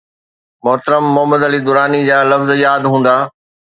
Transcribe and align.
محترم 0.65 1.03
محمد 1.13 1.41
علي 1.47 1.59
دراني 1.67 2.01
جا 2.09 2.17
لفظ 2.31 2.49
ياد 2.65 2.83
هوندا. 2.91 3.17